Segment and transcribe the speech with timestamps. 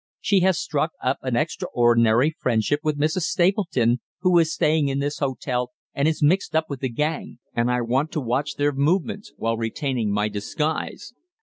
[0.19, 3.21] She has struck up an extraordinary friendship with Mrs.
[3.21, 7.69] Stapleton, who is staying in this hotel and is mixed up with the gang, and
[7.69, 11.13] I want to watch their movements while retaining my disguise."